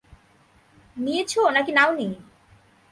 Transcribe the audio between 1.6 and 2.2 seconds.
কি নাওনি?